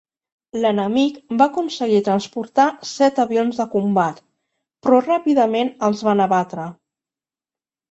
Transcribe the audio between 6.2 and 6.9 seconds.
abatre.